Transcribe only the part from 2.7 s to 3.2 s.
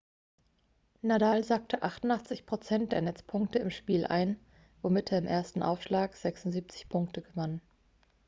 der